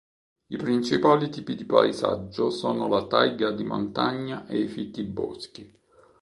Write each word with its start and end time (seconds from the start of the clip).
I 0.49 0.55
principali 0.57 1.29
tipi 1.29 1.53
di 1.53 1.63
paesaggio 1.63 2.49
sono 2.49 2.87
la 2.87 3.05
taiga 3.05 3.51
di 3.51 3.63
montagna 3.63 4.47
e 4.47 4.61
i 4.61 4.67
fitti 4.67 5.03
boschi. 5.03 5.79